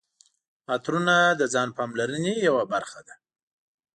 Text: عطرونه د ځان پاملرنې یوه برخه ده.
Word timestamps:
عطرونه 0.73 1.15
د 1.39 1.41
ځان 1.53 1.69
پاملرنې 1.77 2.33
یوه 2.47 2.63
برخه 2.73 2.99
ده. 3.07 3.15